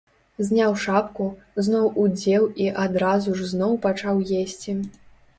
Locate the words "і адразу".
2.65-3.35